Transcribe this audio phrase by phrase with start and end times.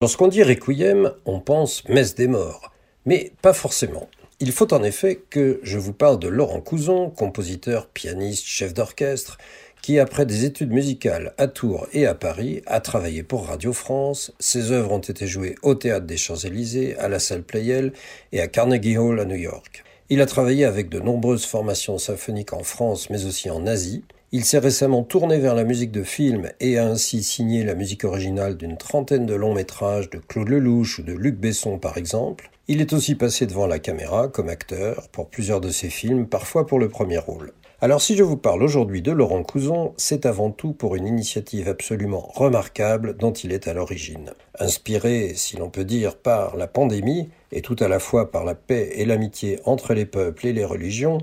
[0.00, 2.72] Lorsqu'on dit requiem, on pense messe des morts,
[3.04, 4.08] mais pas forcément.
[4.38, 9.38] Il faut en effet que je vous parle de Laurent Couzon, compositeur, pianiste, chef d'orchestre,
[9.82, 14.32] qui après des études musicales à Tours et à Paris a travaillé pour Radio France.
[14.38, 17.92] Ses œuvres ont été jouées au théâtre des Champs-Élysées, à la salle Playel
[18.30, 19.82] et à Carnegie Hall à New York.
[20.10, 24.04] Il a travaillé avec de nombreuses formations symphoniques en France mais aussi en Asie.
[24.30, 28.04] Il s'est récemment tourné vers la musique de film et a ainsi signé la musique
[28.04, 32.50] originale d'une trentaine de longs métrages de Claude Lelouch ou de Luc Besson par exemple.
[32.66, 36.66] Il est aussi passé devant la caméra comme acteur pour plusieurs de ses films, parfois
[36.66, 37.54] pour le premier rôle.
[37.80, 41.66] Alors si je vous parle aujourd'hui de Laurent Couzon, c'est avant tout pour une initiative
[41.66, 44.32] absolument remarquable dont il est à l'origine.
[44.58, 48.54] Inspiré, si l'on peut dire, par la pandémie, et tout à la fois par la
[48.54, 51.18] paix et l'amitié entre les peuples et les religions,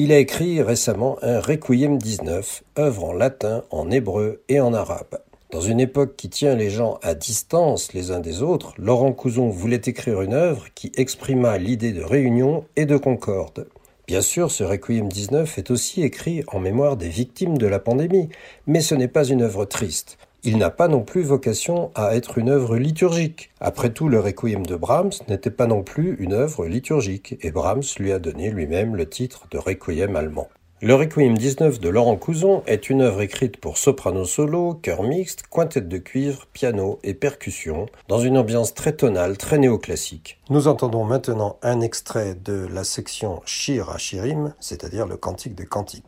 [0.00, 5.18] il a écrit récemment un Requiem 19, œuvre en latin, en hébreu et en arabe.
[5.50, 9.48] Dans une époque qui tient les gens à distance les uns des autres, Laurent Couzon
[9.48, 13.66] voulait écrire une œuvre qui exprimât l'idée de réunion et de concorde.
[14.06, 18.28] Bien sûr, ce Requiem 19 est aussi écrit en mémoire des victimes de la pandémie,
[18.68, 20.16] mais ce n'est pas une œuvre triste.
[20.44, 23.50] Il n'a pas non plus vocation à être une œuvre liturgique.
[23.60, 27.82] Après tout, le Requiem de Brahms n'était pas non plus une œuvre liturgique, et Brahms
[27.98, 30.48] lui a donné lui-même le titre de Requiem allemand.
[30.80, 35.42] Le Requiem 19 de Laurent Couzon est une œuvre écrite pour soprano solo, chœur mixte,
[35.50, 40.38] quintette de cuivre, piano et percussion, dans une ambiance très tonale, très néoclassique.
[40.50, 46.04] Nous entendons maintenant un extrait de la section Shir Shirim, c'est-à-dire le cantique des cantiques.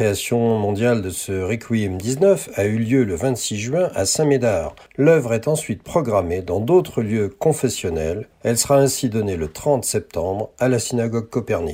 [0.00, 4.74] Création mondiale de ce Requiem 19 a eu lieu le 26 juin à Saint-Médard.
[4.96, 8.26] L'œuvre est ensuite programmée dans d'autres lieux confessionnels.
[8.42, 11.68] Elle sera ainsi donnée le 30 septembre à la synagogue Copernic.